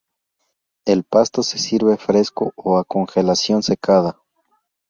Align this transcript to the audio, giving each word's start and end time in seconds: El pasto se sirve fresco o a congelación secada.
El 0.87 1.03
pasto 1.03 1.43
se 1.43 1.59
sirve 1.59 1.95
fresco 1.95 2.53
o 2.55 2.79
a 2.79 2.83
congelación 2.83 3.61
secada. 3.61 4.19